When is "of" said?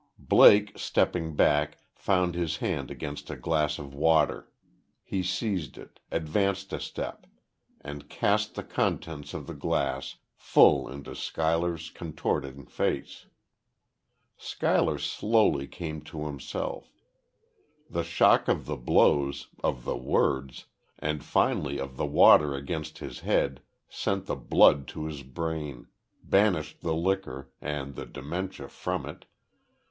3.77-3.93, 9.35-9.45, 18.47-18.65, 19.63-19.83, 21.79-21.97